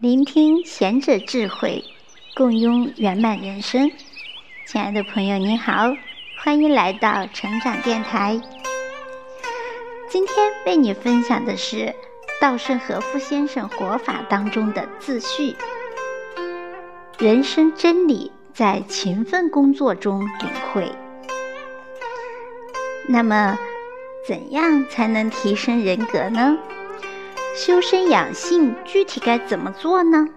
[0.00, 1.82] 聆听贤者智慧，
[2.36, 3.90] 共拥圆满人生。
[4.64, 5.92] 亲爱的朋友，你好，
[6.40, 8.40] 欢迎来到成长电台。
[10.08, 11.92] 今天为你分享的是
[12.40, 15.56] 稻盛和夫先生活法当中的自序：
[17.18, 20.92] 人生真理在勤奋工作中领会。
[23.08, 23.58] 那么，
[24.28, 26.56] 怎样才能提升人格呢？
[27.58, 30.28] 修身养性具体该怎么做呢？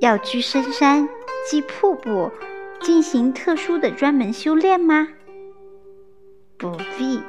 [0.00, 1.06] 要居深山、
[1.46, 2.32] 积瀑布，
[2.80, 5.06] 进行特殊的专门修炼吗？
[6.56, 7.20] 不必，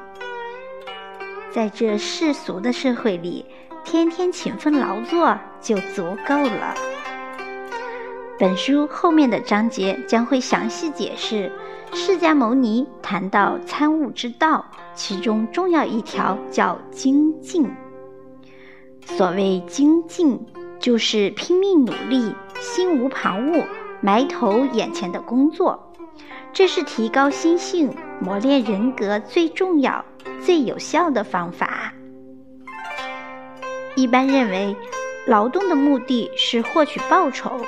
[1.51, 3.45] 在这世俗的社会里，
[3.83, 6.73] 天天勤奋劳作就足够了。
[8.39, 11.51] 本书后面的章节将会详细解释
[11.91, 17.69] 释迦牟尼谈到参悟之道，其中重要一条叫精进。
[19.15, 20.39] 所谓精进，
[20.79, 23.65] 就是拼命努力、心无旁骛、
[24.01, 25.91] 埋头眼前的工作。
[26.53, 30.03] 这是提高心性、磨练人格最重要、
[30.43, 31.93] 最有效的方法。
[33.95, 34.75] 一般认为，
[35.25, 37.59] 劳动的目的是获取报酬，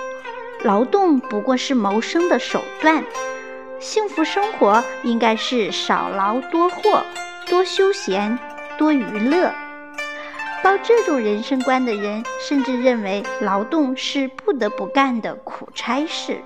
[0.63, 3.03] 劳动不过是谋生的手段。
[3.79, 7.01] 幸福生活应该是少劳多获、
[7.47, 8.37] 多休闲、
[8.77, 9.51] 多娱乐。
[10.63, 16.41] 抱这种人生观的人，甚至认为劳动是不得不干的苦差事。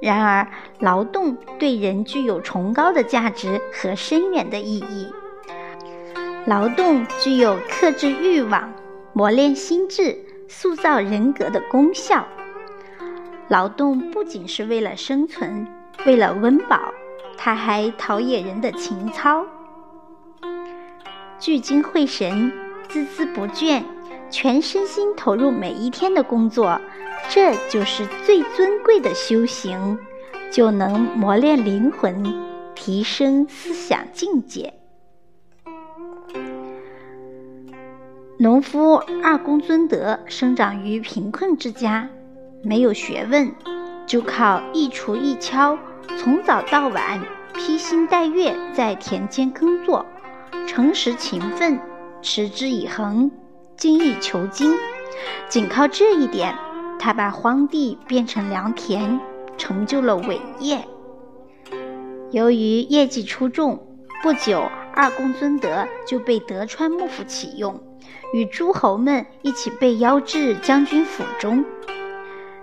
[0.00, 5.12] 然而，劳动对人具有崇高的价值和深远的意义。
[6.46, 8.72] 劳动具有克制欲望、
[9.12, 12.26] 磨练心智、塑造人格的功效。
[13.48, 15.66] 劳动不仅是为了生存、
[16.06, 16.94] 为了温饱，
[17.36, 19.44] 它还陶冶人的情操。
[21.40, 22.52] 聚精会神、
[22.90, 23.82] 孜孜不倦、
[24.30, 26.78] 全身心投入每一天的工作，
[27.30, 29.98] 这就是最尊贵的修行，
[30.52, 32.22] 就能磨练灵魂，
[32.74, 34.74] 提升思想境界。
[38.38, 42.06] 农夫二公尊德生长于贫困之家，
[42.62, 43.50] 没有学问，
[44.06, 45.78] 就靠一锄一锹，
[46.18, 47.18] 从早到晚
[47.54, 50.04] 披星戴月在田间耕作。
[50.66, 51.80] 诚实勤奋，
[52.22, 53.30] 持之以恒，
[53.76, 54.74] 精益求精。
[55.48, 56.54] 仅靠这一点，
[56.98, 59.20] 他把荒地变成良田，
[59.56, 60.86] 成就了伟业。
[62.30, 63.86] 由于业绩出众，
[64.22, 64.62] 不久
[64.94, 67.82] 二公尊德就被德川幕府启用，
[68.32, 71.64] 与诸侯们一起被邀至将军府中。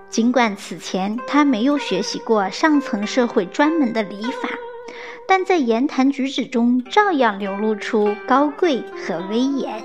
[0.09, 4.49] 尽管此前他没有学习过上层社会专门的礼法。
[5.27, 9.83] 但在言谈举止中照样流露出高贵和威严。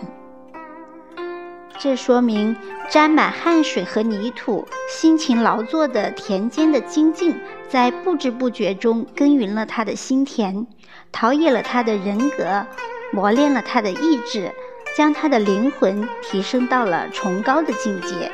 [1.78, 2.54] 这说明
[2.88, 7.34] 沾满汗水和泥土、辛勤劳作的田间的精进，
[7.69, 10.64] 在不知不觉中耕耘了他的心田，
[11.10, 12.64] 陶冶了他的人格，
[13.12, 14.53] 磨练了他的意志，
[14.97, 18.30] 将他的灵魂提升到了崇高的境界。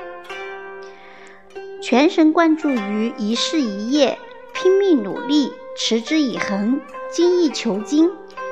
[1.81, 4.19] 全神贯注于一事一业，
[4.53, 6.79] 拼命努力，持之以恒。
[7.11, 8.11] 精益求精，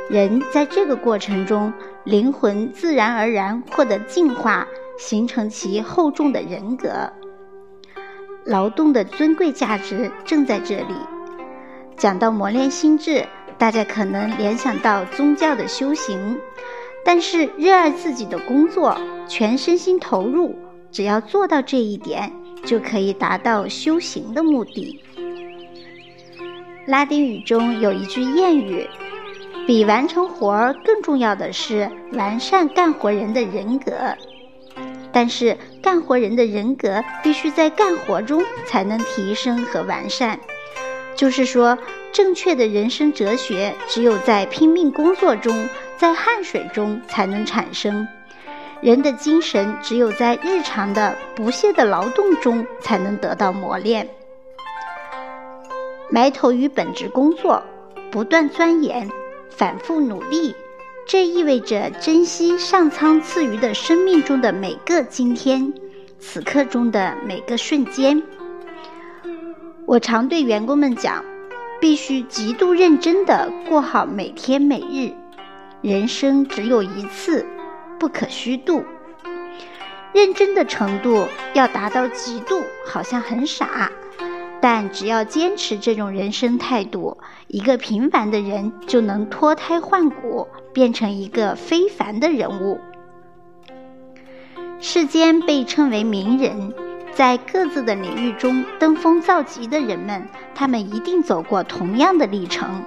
[0.08, 1.72] 人在这个过程中，
[2.04, 4.66] 灵魂自然而然获得净化，
[4.98, 7.12] 形成其厚重的人格。
[8.46, 10.94] 劳动的尊贵价值正在这里。
[11.96, 13.26] 讲到磨练心智，
[13.58, 16.38] 大家可能联想到宗教的修行，
[17.04, 18.96] 但是热爱自己的工作，
[19.28, 20.54] 全身心投入，
[20.90, 22.32] 只要做到这一点，
[22.64, 25.02] 就可以达到修行的目的。
[26.86, 28.88] 拉丁语中有一句谚语
[29.66, 33.92] ：“比完成活儿更重要的是完善干活人的人格。”
[35.10, 40.38] 但是，干活人的人格必须在干活中才能提升和完善。
[41.16, 41.76] 就是说，
[42.12, 48.06] 正确的人生哲学只有在拼命工作中，在汗水中才能产生；
[48.80, 54.08] 人的精神只有在日常的不懈的劳动中才能得到磨练。
[56.10, 57.62] 埋头于本职工作，
[58.10, 59.10] 不断钻研，
[59.50, 60.54] 反复努力，
[61.06, 65.72] 这意味着珍惜上苍赐予的生命中的每个今天，
[66.18, 68.22] 此刻中的每个瞬间。
[69.84, 71.24] 我常对员工们讲，
[71.80, 75.12] 必须极度认真地过好每天每日。
[75.82, 77.44] 人生只有一次，
[77.98, 78.84] 不可虚度。
[80.12, 83.90] 认真的程度要达到极度，好像很傻。
[84.60, 92.80] 但只要坚持这种人生态度，一个平凡的人就能脱胎换骨，变成一个非凡的人物。
[94.80, 96.74] 世间被称为名人，
[97.12, 102.82] 在各自的领域中登峰造极的人们，他们一定走过同样的历程。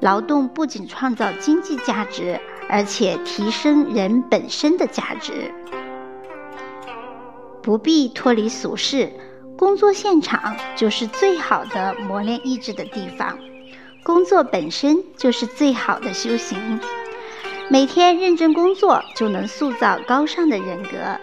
[0.00, 5.52] 劳动不仅创造经济价值，而且提升人本身的价值。
[7.62, 9.12] 不必脱离俗世，
[9.62, 13.38] 工作现场就是最好的磨练意志的地方。
[14.02, 16.80] 工作本身就是最好的修行。
[17.70, 21.20] 每天认真工作，就能塑造高尚的人格，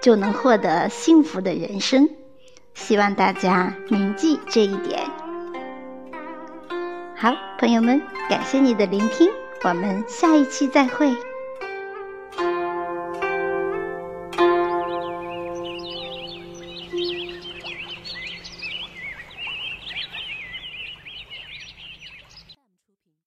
[0.00, 2.08] 就能获得幸福的人生。
[2.74, 5.00] 希望大家铭记这一点。
[7.16, 9.28] 好，朋友们，感谢你的聆听，
[9.64, 11.12] 我们下一期再会。